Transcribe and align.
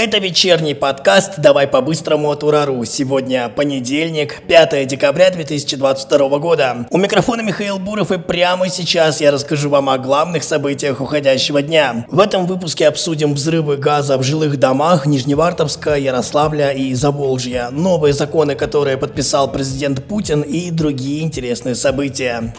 Это 0.00 0.18
вечерний 0.18 0.74
подкаст 0.74 1.40
«Давай 1.40 1.66
по-быстрому 1.66 2.30
от 2.30 2.44
Урару». 2.44 2.84
Сегодня 2.84 3.48
понедельник, 3.48 4.42
5 4.46 4.86
декабря 4.86 5.28
2022 5.30 6.38
года. 6.38 6.86
У 6.90 6.98
микрофона 6.98 7.40
Михаил 7.40 7.80
Буров 7.80 8.12
и 8.12 8.18
прямо 8.18 8.68
сейчас 8.68 9.20
я 9.20 9.32
расскажу 9.32 9.70
вам 9.70 9.90
о 9.90 9.98
главных 9.98 10.44
событиях 10.44 11.00
уходящего 11.00 11.62
дня. 11.62 12.06
В 12.12 12.20
этом 12.20 12.46
выпуске 12.46 12.86
обсудим 12.86 13.34
взрывы 13.34 13.76
газа 13.76 14.16
в 14.18 14.22
жилых 14.22 14.60
домах 14.60 15.04
Нижневартовска, 15.04 15.96
Ярославля 15.96 16.70
и 16.70 16.94
Заволжья, 16.94 17.70
новые 17.72 18.12
законы, 18.14 18.54
которые 18.54 18.98
подписал 18.98 19.50
президент 19.50 20.04
Путин 20.04 20.42
и 20.42 20.70
другие 20.70 21.24
интересные 21.24 21.74
события. 21.74 22.54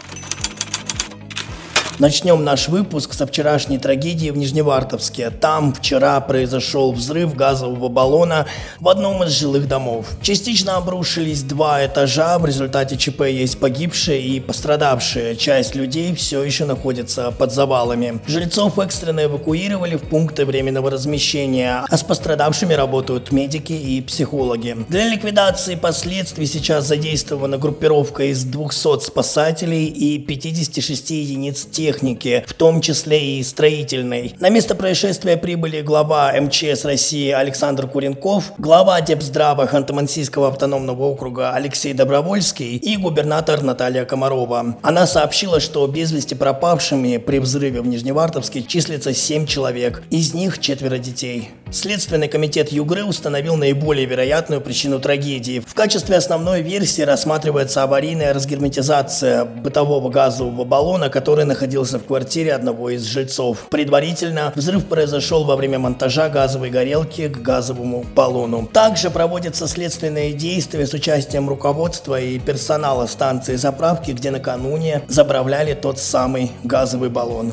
Начнем 2.00 2.42
наш 2.42 2.68
выпуск 2.68 3.12
со 3.12 3.26
вчерашней 3.26 3.76
трагедии 3.76 4.30
в 4.30 4.36
Нижневартовске. 4.38 5.28
Там 5.28 5.74
вчера 5.74 6.18
произошел 6.22 6.92
взрыв 6.92 7.36
газового 7.36 7.90
баллона 7.90 8.46
в 8.78 8.88
одном 8.88 9.22
из 9.24 9.38
жилых 9.38 9.68
домов. 9.68 10.06
Частично 10.22 10.76
обрушились 10.76 11.42
два 11.42 11.84
этажа, 11.84 12.38
в 12.38 12.46
результате 12.46 12.96
ЧП 12.96 13.24
есть 13.26 13.60
погибшие 13.60 14.22
и 14.22 14.40
пострадавшие. 14.40 15.36
Часть 15.36 15.74
людей 15.74 16.14
все 16.14 16.42
еще 16.42 16.64
находится 16.64 17.32
под 17.32 17.52
завалами. 17.52 18.18
Жильцов 18.26 18.78
экстренно 18.78 19.24
эвакуировали 19.24 19.96
в 19.96 20.08
пункты 20.08 20.46
временного 20.46 20.90
размещения, 20.90 21.84
а 21.86 21.96
с 21.98 22.02
пострадавшими 22.02 22.72
работают 22.72 23.30
медики 23.30 23.74
и 23.74 24.00
психологи. 24.00 24.74
Для 24.88 25.06
ликвидации 25.06 25.74
последствий 25.74 26.46
сейчас 26.46 26.86
задействована 26.86 27.58
группировка 27.58 28.22
из 28.30 28.44
200 28.44 29.04
спасателей 29.04 29.84
и 29.84 30.18
56 30.18 31.10
единиц 31.10 31.66
техники 31.66 31.89
техники, 31.90 32.44
в 32.46 32.54
том 32.54 32.80
числе 32.80 33.38
и 33.38 33.42
строительной. 33.42 34.34
На 34.38 34.48
место 34.48 34.74
происшествия 34.74 35.36
прибыли 35.36 35.80
глава 35.80 36.32
МЧС 36.40 36.84
России 36.84 37.30
Александр 37.30 37.88
Куренков, 37.88 38.52
глава 38.58 39.00
Депздрава 39.00 39.66
Ханты-Мансийского 39.66 40.48
автономного 40.48 41.02
округа 41.04 41.52
Алексей 41.52 41.92
Добровольский 41.92 42.76
и 42.76 42.96
губернатор 42.96 43.62
Наталья 43.62 44.04
Комарова. 44.04 44.76
Она 44.82 45.06
сообщила, 45.06 45.58
что 45.58 45.84
без 45.88 46.12
вести 46.12 46.36
пропавшими 46.36 47.16
при 47.16 47.40
взрыве 47.40 47.80
в 47.80 47.88
Нижневартовске 47.88 48.62
числится 48.62 49.12
7 49.12 49.46
человек, 49.46 50.04
из 50.10 50.32
них 50.32 50.60
четверо 50.60 50.98
детей. 50.98 51.50
Следственный 51.72 52.26
комитет 52.26 52.72
Югры 52.72 53.04
установил 53.04 53.54
наиболее 53.54 54.04
вероятную 54.04 54.60
причину 54.60 54.98
трагедии. 54.98 55.60
В 55.60 55.72
качестве 55.72 56.16
основной 56.16 56.62
версии 56.62 57.02
рассматривается 57.02 57.84
аварийная 57.84 58.34
разгерметизация 58.34 59.44
бытового 59.44 60.10
газового 60.10 60.64
баллона, 60.64 61.10
который 61.10 61.44
находился 61.44 62.00
в 62.00 62.04
квартире 62.06 62.54
одного 62.54 62.90
из 62.90 63.04
жильцов. 63.04 63.68
Предварительно 63.70 64.52
взрыв 64.56 64.86
произошел 64.86 65.44
во 65.44 65.54
время 65.54 65.78
монтажа 65.78 66.28
газовой 66.28 66.70
горелки 66.70 67.28
к 67.28 67.38
газовому 67.38 68.04
баллону. 68.16 68.68
Также 68.72 69.08
проводятся 69.10 69.68
следственные 69.68 70.32
действия 70.32 70.86
с 70.86 70.92
участием 70.92 71.48
руководства 71.48 72.20
и 72.20 72.40
персонала 72.40 73.06
станции 73.06 73.54
заправки, 73.54 74.10
где 74.10 74.32
накануне 74.32 75.02
заправляли 75.06 75.74
тот 75.74 76.00
самый 76.00 76.50
газовый 76.64 77.10
баллон. 77.10 77.52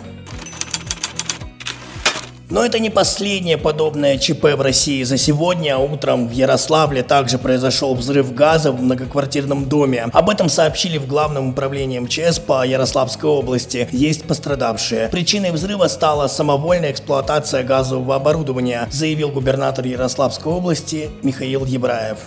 Но 2.50 2.66
это 2.66 2.80
не 2.80 2.90
последнее 2.90 3.58
подобное 3.58 4.18
ЧП 4.18 4.54
в 4.56 4.62
России. 4.62 5.04
За 5.04 5.18
сегодня 5.18 5.78
утром 5.78 6.30
в 6.30 6.32
Ярославле 6.32 7.04
также 7.04 7.38
произошел 7.38 7.94
взрыв 7.94 8.34
газа 8.34 8.72
в 8.72 8.82
многоквартирном 8.82 9.68
доме. 9.68 10.08
Об 10.14 10.30
этом 10.30 10.48
сообщили 10.48 10.98
в 10.98 11.08
Главном 11.08 11.50
управлении 11.50 12.00
МЧС 12.00 12.40
по 12.40 12.66
Ярославской 12.66 13.30
области. 13.30 13.90
Есть 13.92 14.24
пострадавшие. 14.24 15.10
Причиной 15.10 15.52
взрыва 15.52 15.88
стала 15.88 16.28
самовольная 16.28 16.92
эксплуатация 16.92 17.64
газового 17.64 18.16
оборудования, 18.16 18.88
заявил 18.92 19.30
губернатор 19.30 19.86
Ярославской 19.86 20.52
области 20.54 21.10
Михаил 21.24 21.66
Ебраев. 21.66 22.18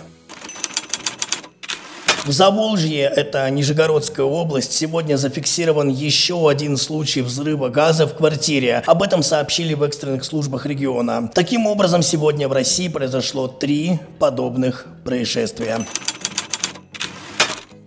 В 2.23 2.31
Заволжье, 2.31 3.11
это 3.15 3.49
Нижегородская 3.49 4.27
область, 4.27 4.73
сегодня 4.73 5.17
зафиксирован 5.17 5.89
еще 5.89 6.49
один 6.49 6.77
случай 6.77 7.21
взрыва 7.21 7.69
газа 7.69 8.05
в 8.05 8.13
квартире. 8.13 8.83
Об 8.85 9.01
этом 9.01 9.23
сообщили 9.23 9.73
в 9.73 9.81
экстренных 9.81 10.23
службах 10.23 10.67
региона. 10.67 11.31
Таким 11.33 11.65
образом, 11.65 12.03
сегодня 12.03 12.47
в 12.47 12.53
России 12.53 12.89
произошло 12.89 13.47
три 13.47 13.99
подобных 14.19 14.85
происшествия. 15.03 15.79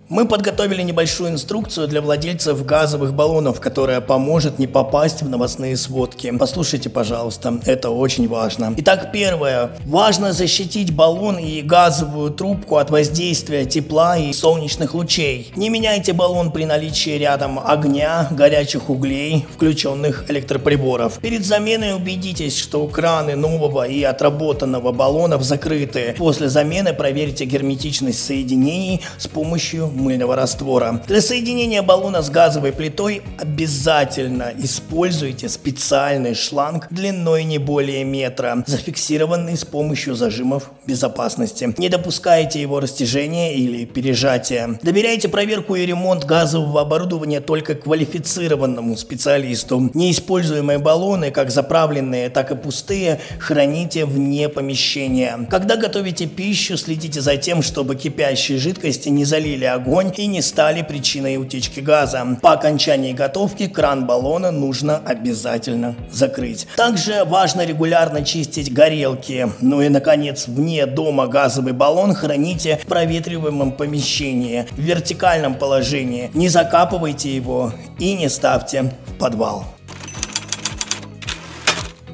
Мы 0.07 0.27
подготовили 0.27 0.83
небольшую 0.83 1.31
инструкцию 1.31 1.87
для 1.87 1.99
владельцев 1.99 2.63
газовых 2.63 3.15
баллонов, 3.15 3.59
которая 3.59 4.01
поможет 4.01 4.59
не 4.59 4.67
попасть 4.67 5.23
в 5.23 5.29
новостные 5.29 5.75
сводки. 5.77 6.31
Послушайте, 6.37 6.91
пожалуйста, 6.91 7.59
это 7.65 7.89
очень 7.89 8.27
важно. 8.27 8.75
Итак, 8.77 9.11
первое. 9.11 9.71
Важно 9.87 10.31
защитить 10.31 10.93
баллон 10.93 11.39
и 11.39 11.63
газовую 11.63 12.29
трубку 12.29 12.77
от 12.77 12.91
воздействия 12.91 13.65
тепла 13.65 14.15
и 14.15 14.31
солнечных 14.31 14.93
лучей. 14.93 15.51
Не 15.55 15.69
меняйте 15.69 16.13
баллон 16.13 16.51
при 16.51 16.65
наличии 16.65 17.17
рядом 17.17 17.59
огня, 17.59 18.27
горячих 18.29 18.91
углей, 18.91 19.47
включенных 19.55 20.29
электроприборов. 20.29 21.17
Перед 21.17 21.43
заменой 21.43 21.95
убедитесь, 21.95 22.59
что 22.59 22.85
краны 22.85 23.35
нового 23.35 23.87
и 23.87 24.03
отработанного 24.03 24.91
баллонов 24.91 25.41
закрыты. 25.41 26.13
После 26.15 26.47
замены 26.47 26.93
проверьте 26.93 27.45
герметичность 27.45 28.23
соединений 28.23 29.01
с 29.17 29.25
помощью 29.25 29.89
мыльного 30.05 30.35
раствора. 30.35 31.01
Для 31.07 31.19
соединения 31.19 31.81
баллона 31.81 32.21
с 32.21 32.29
газовой 32.29 32.71
плитой 32.71 33.23
обязательно 33.39 34.53
используйте 34.55 35.49
специальный 35.49 36.35
шланг 36.35 36.87
длиной 36.91 37.43
не 37.43 37.57
более 37.57 38.03
метра, 38.03 38.63
зафиксированный 38.67 39.57
с 39.57 39.65
помощью 39.65 40.13
зажимов 40.13 40.69
безопасности. 40.85 41.73
Не 41.77 41.89
допускайте 41.89 42.61
его 42.61 42.79
растяжения 42.79 43.55
или 43.55 43.85
пережатия. 43.85 44.77
Доверяйте 44.83 45.27
проверку 45.27 45.73
и 45.73 45.83
ремонт 45.83 46.25
газового 46.25 46.81
оборудования 46.81 47.41
только 47.41 47.73
квалифицированному 47.73 48.95
специалисту. 48.97 49.89
Неиспользуемые 49.95 50.77
баллоны, 50.77 51.31
как 51.31 51.49
заправленные, 51.49 52.29
так 52.29 52.51
и 52.51 52.55
пустые, 52.55 53.19
храните 53.39 54.05
вне 54.05 54.49
помещения. 54.49 55.47
Когда 55.49 55.77
готовите 55.77 56.27
пищу, 56.27 56.77
следите 56.77 57.21
за 57.21 57.37
тем, 57.37 57.63
чтобы 57.63 57.95
кипящие 57.95 58.59
жидкости 58.59 59.09
не 59.09 59.25
залили 59.25 59.65
огонь 59.65 59.84
огонь 59.85 60.11
и 60.17 60.25
не 60.25 60.41
стали 60.41 60.81
причиной 60.81 61.37
утечки 61.37 61.79
газа. 61.79 62.25
По 62.41 62.53
окончании 62.53 63.13
готовки 63.13 63.67
кран 63.67 64.05
баллона 64.05 64.51
нужно 64.51 64.97
обязательно 65.05 65.95
закрыть. 66.11 66.67
Также 66.75 67.23
важно 67.25 67.65
регулярно 67.65 68.23
чистить 68.23 68.73
горелки. 68.73 69.47
Ну 69.61 69.81
и 69.81 69.89
наконец, 69.89 70.47
вне 70.47 70.85
дома 70.85 71.27
газовый 71.27 71.73
баллон 71.73 72.13
храните 72.13 72.79
в 72.83 72.87
проветриваемом 72.87 73.71
помещении, 73.71 74.65
в 74.71 74.79
вертикальном 74.79 75.55
положении. 75.55 76.31
Не 76.33 76.49
закапывайте 76.49 77.35
его 77.35 77.71
и 77.99 78.13
не 78.13 78.29
ставьте 78.29 78.91
в 79.05 79.13
подвал. 79.19 79.65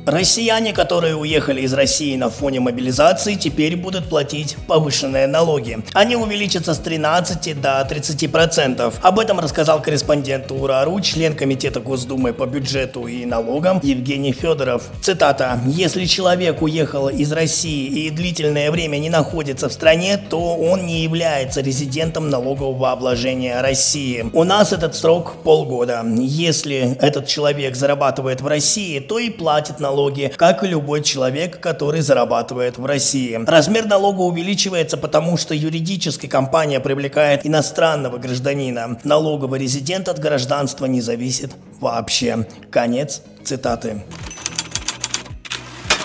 Россияне, 0.05 0.73
которые 0.73 1.15
уехали 1.15 1.61
из 1.61 1.73
России 1.73 2.15
на 2.15 2.29
фоне 2.31 2.59
мобилизации, 2.59 3.35
теперь 3.35 3.75
будут 3.75 4.09
платить 4.09 4.57
повышенные 4.67 5.27
налоги. 5.27 5.79
Они 5.93 6.15
увеличатся 6.15 6.73
с 6.73 6.79
13 6.79 7.61
до 7.61 7.85
30 7.87 8.31
процентов. 8.31 8.95
Об 9.03 9.19
этом 9.19 9.39
рассказал 9.39 9.79
корреспондент 9.79 10.51
УРАРУ, 10.51 10.99
член 11.01 11.35
Комитета 11.35 11.79
Госдумы 11.81 12.33
по 12.33 12.47
бюджету 12.47 13.05
и 13.05 13.25
налогам 13.25 13.79
Евгений 13.83 14.33
Федоров. 14.33 14.89
Цитата. 15.01 15.59
«Если 15.67 16.05
человек 16.05 16.63
уехал 16.63 17.07
из 17.07 17.31
России 17.31 17.85
и 17.85 18.09
длительное 18.09 18.71
время 18.71 18.97
не 18.97 19.11
находится 19.11 19.69
в 19.69 19.73
стране, 19.73 20.17
то 20.17 20.55
он 20.55 20.87
не 20.87 21.03
является 21.03 21.61
резидентом 21.61 22.29
налогового 22.29 22.91
обложения 22.91 23.61
России. 23.61 24.25
У 24.33 24.43
нас 24.43 24.73
этот 24.73 24.95
срок 24.95 25.35
полгода. 25.43 26.03
Если 26.17 26.97
этот 26.99 27.27
человек 27.27 27.75
зарабатывает 27.75 28.41
в 28.41 28.47
России, 28.47 28.99
то 28.99 29.19
и 29.19 29.29
платит 29.29 29.79
налоги 29.79 29.90
налоги, 29.91 30.31
как 30.37 30.63
и 30.63 30.67
любой 30.67 31.03
человек, 31.03 31.59
который 31.59 32.01
зарабатывает 32.01 32.77
в 32.77 32.85
России. 32.85 33.39
Размер 33.45 33.85
налога 33.85 34.21
увеличивается, 34.21 34.97
потому 34.97 35.37
что 35.37 35.53
юридическая 35.53 36.29
компания 36.29 36.79
привлекает 36.79 37.45
иностранного 37.45 38.17
гражданина. 38.17 38.97
Налоговый 39.03 39.59
резидент 39.59 40.07
от 40.07 40.19
гражданства 40.19 40.85
не 40.85 41.01
зависит 41.01 41.51
вообще. 41.81 42.47
Конец 42.69 43.21
цитаты. 43.43 44.01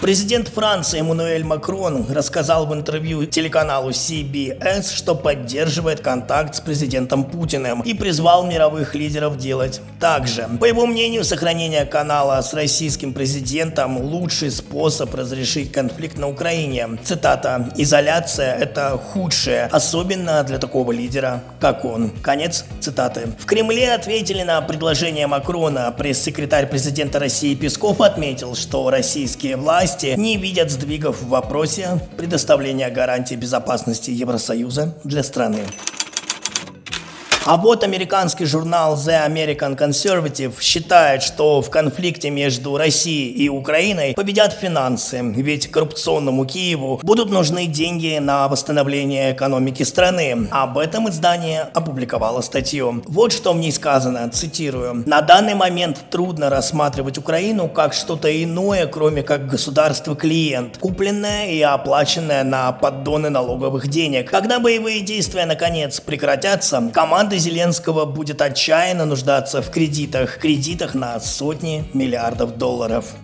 Президент 0.01 0.49
Франции 0.49 1.01
Эммануэль 1.01 1.43
Макрон 1.43 2.07
рассказал 2.11 2.67
в 2.67 2.75
интервью 2.75 3.25
телеканалу 3.25 3.91
CBS, 3.91 4.95
что 4.95 5.15
поддерживает 5.15 6.01
контакт 6.01 6.55
с 6.55 6.61
президентом 6.61 7.25
Путиным 7.25 7.81
и 7.81 7.95
призвал 7.95 8.47
мировых 8.47 8.95
лидеров 8.95 9.39
делать 9.39 9.81
так 9.99 10.29
же. 10.29 10.49
По 10.61 10.67
его 10.67 10.87
мнению, 10.87 11.25
сохранение 11.25 11.87
канала 11.87 12.41
с 12.43 12.53
российским 12.53 13.15
президентом– 13.15 13.97
лучший 14.03 14.51
способ 14.51 15.15
разрешить 15.15 15.73
конфликт 15.73 16.19
на 16.19 16.29
Украине. 16.29 16.99
Цитата 17.03 17.71
«Изоляция– 17.77 18.55
это 18.61 19.01
худшее, 19.13 19.65
особенно 19.73 20.45
для 20.45 20.59
такого 20.59 20.93
лидера, 20.93 21.43
как 21.59 21.85
он». 21.87 22.11
Конец 22.23 22.67
цитаты. 22.81 23.29
В 23.39 23.47
Кремле 23.47 23.95
ответили 23.95 24.43
на 24.43 24.61
предложение 24.61 25.27
Макрона. 25.27 25.93
Пресс-секретарь 25.97 26.69
президента 26.69 27.19
России 27.19 27.55
Песков 27.55 28.03
отметил, 28.03 28.55
что 28.55 28.91
российские 28.91 29.57
власти 29.57 29.86
власти 29.87 30.15
не 30.17 30.37
видят 30.37 30.71
сдвигов 30.71 31.23
в 31.23 31.29
вопросе 31.29 32.01
предоставления 32.17 32.91
гарантий 32.91 33.37
безопасности 33.37 34.11
Евросоюза 34.11 34.95
для 35.05 35.23
страны. 35.23 35.61
А 37.47 37.59
вот 37.59 37.85
американский 37.85 38.45
журнал 38.45 38.97
The 38.97 39.25
American 39.25 39.79
Conservative 39.79 40.61
считает, 40.61 41.23
что 41.23 41.63
в 41.63 41.71
конфликте 41.71 42.29
между 42.29 42.77
Россией 42.77 43.31
и 43.31 43.49
Украиной 43.49 44.15
победят 44.15 44.53
финансы, 44.53 45.21
ведь 45.23 45.71
коррупционному 45.71 46.45
Киеву 46.45 46.99
будут 47.05 47.31
нужны 47.31 47.67
деньги 47.67 48.19
на 48.19 48.49
восстановление 48.49 49.33
экономики 49.33 49.85
страны. 49.85 50.49
Об 50.51 50.77
этом 50.77 51.09
издание 51.09 51.69
опубликовало 51.73 52.41
статью. 52.41 53.05
Вот 53.07 53.31
что 53.31 53.53
в 53.53 53.59
ней 53.59 53.71
сказано, 53.71 54.29
цитирую. 54.29 55.05
«На 55.07 55.21
данный 55.21 55.55
момент 55.55 55.99
трудно 56.11 56.51
рассматривать 56.51 57.17
Украину 57.17 57.69
как 57.69 57.95
что-то 57.95 58.29
иное, 58.43 58.89
кроме 58.89 59.23
как 59.23 59.47
государство-клиент, 59.47 60.79
купленное 60.79 61.47
и 61.53 61.63
оплаченное 61.63 62.43
на 62.43 62.73
поддоны 62.73 63.31
налоговых 63.31 63.87
денег. 63.87 64.33
Когда 64.33 64.59
боевые 64.59 65.01
действия 65.03 65.47
наконец 65.47 66.01
прекратятся, 66.01 66.91
команды 66.93 67.36
команда 67.37 67.39
Зеленского 67.39 68.05
будет 68.07 68.41
отчаянно 68.41 69.05
нуждаться 69.05 69.61
в 69.61 69.71
кредитах, 69.71 70.39
кредитах 70.39 70.95
на 70.95 71.21
сотни 71.21 71.85
миллиардов 71.95 72.57
долларов. 72.57 73.15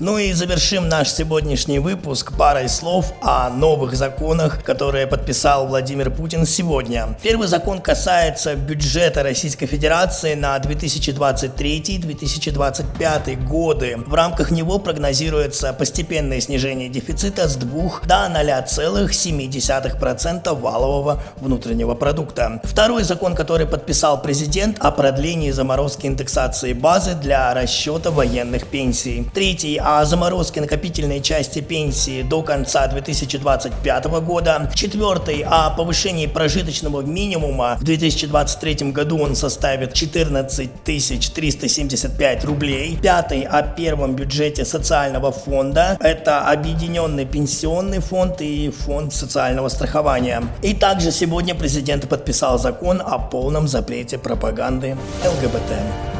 Ну 0.00 0.16
и 0.16 0.32
завершим 0.32 0.88
наш 0.88 1.10
сегодняшний 1.10 1.80
выпуск 1.80 2.32
парой 2.36 2.68
слов 2.68 3.12
о 3.20 3.50
новых 3.50 3.96
законах, 3.96 4.62
которые 4.62 5.08
подписал 5.08 5.66
Владимир 5.66 6.12
Путин 6.12 6.46
сегодня. 6.46 7.18
Первый 7.20 7.48
закон 7.48 7.80
касается 7.80 8.54
бюджета 8.54 9.24
Российской 9.24 9.66
Федерации 9.66 10.34
на 10.34 10.56
2023-2025 10.58 13.44
годы. 13.44 13.98
В 14.06 14.14
рамках 14.14 14.52
него 14.52 14.78
прогнозируется 14.78 15.72
постепенное 15.72 16.40
снижение 16.40 16.88
дефицита 16.88 17.48
с 17.48 17.56
2 17.56 18.02
до 18.04 18.28
0,7% 18.40 20.60
валового 20.60 21.20
внутреннего 21.38 21.96
продукта. 21.96 22.60
Второй 22.62 23.02
закон, 23.02 23.34
который 23.34 23.66
подписал 23.66 24.22
президент 24.22 24.78
о 24.78 24.92
продлении 24.92 25.50
заморозки 25.50 26.06
индексации 26.06 26.72
базы 26.72 27.16
для 27.16 27.52
расчета 27.52 28.12
военных 28.12 28.68
пенсий. 28.68 29.28
Третий 29.34 29.80
о 29.90 30.04
заморозке 30.04 30.60
накопительной 30.60 31.22
части 31.22 31.60
пенсии 31.60 32.20
до 32.20 32.42
конца 32.42 32.86
2025 32.88 34.04
года. 34.20 34.70
Четвертый 34.74 35.42
о 35.48 35.70
повышении 35.70 36.26
прожиточного 36.26 37.00
минимума 37.00 37.78
в 37.80 37.84
2023 37.84 38.92
году 38.92 39.18
он 39.18 39.34
составит 39.34 39.94
14 39.94 40.84
375 40.84 42.44
рублей. 42.44 42.98
Пятый 43.02 43.42
о 43.44 43.62
первом 43.62 44.14
бюджете 44.14 44.66
социального 44.66 45.32
фонда. 45.32 45.96
Это 46.00 46.40
объединенный 46.50 47.24
пенсионный 47.24 48.00
фонд 48.00 48.42
и 48.42 48.70
фонд 48.70 49.14
социального 49.14 49.70
страхования. 49.70 50.42
И 50.60 50.74
также 50.74 51.10
сегодня 51.12 51.54
президент 51.54 52.06
подписал 52.10 52.58
закон 52.58 53.00
о 53.02 53.18
полном 53.18 53.66
запрете 53.66 54.18
пропаганды 54.18 54.98
ЛГБТ. 55.24 56.17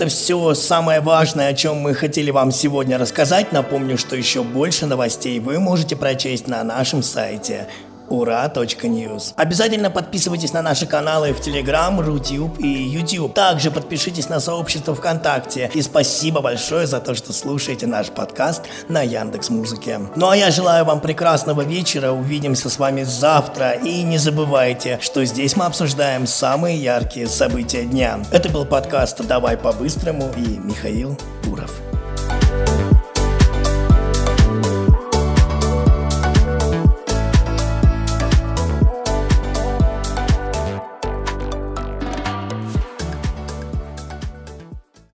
Это 0.00 0.08
все 0.08 0.54
самое 0.54 1.00
важное, 1.02 1.48
о 1.48 1.52
чем 1.52 1.76
мы 1.76 1.92
хотели 1.92 2.30
вам 2.30 2.52
сегодня 2.52 2.96
рассказать. 2.96 3.52
Напомню, 3.52 3.98
что 3.98 4.16
еще 4.16 4.42
больше 4.42 4.86
новостей 4.86 5.38
вы 5.40 5.58
можете 5.58 5.94
прочесть 5.94 6.48
на 6.48 6.64
нашем 6.64 7.02
сайте 7.02 7.68
ура.news. 8.10 9.32
Обязательно 9.36 9.90
подписывайтесь 9.90 10.52
на 10.52 10.60
наши 10.60 10.86
каналы 10.86 11.32
в 11.32 11.40
Telegram, 11.40 11.98
Рутюб 12.02 12.58
и 12.58 12.66
YouTube. 12.66 13.32
Также 13.34 13.70
подпишитесь 13.70 14.28
на 14.28 14.40
сообщество 14.40 14.94
ВКонтакте. 14.94 15.70
И 15.72 15.80
спасибо 15.80 16.40
большое 16.42 16.86
за 16.86 17.00
то, 17.00 17.14
что 17.14 17.32
слушаете 17.32 17.86
наш 17.86 18.08
подкаст 18.08 18.62
на 18.88 19.02
Яндекс 19.02 19.50
Музыке. 19.50 20.00
Ну 20.16 20.28
а 20.28 20.36
я 20.36 20.50
желаю 20.50 20.84
вам 20.84 21.00
прекрасного 21.00 21.62
вечера. 21.62 22.10
Увидимся 22.10 22.68
с 22.68 22.78
вами 22.78 23.04
завтра. 23.04 23.72
И 23.72 24.02
не 24.02 24.18
забывайте, 24.18 24.98
что 25.00 25.24
здесь 25.24 25.56
мы 25.56 25.64
обсуждаем 25.66 26.26
самые 26.26 26.76
яркие 26.76 27.28
события 27.28 27.84
дня. 27.84 28.20
Это 28.32 28.48
был 28.48 28.64
подкаст 28.64 29.24
«Давай 29.26 29.56
по-быстрому» 29.56 30.30
и 30.36 30.58
Михаил 30.58 31.16
Буров. 31.44 31.72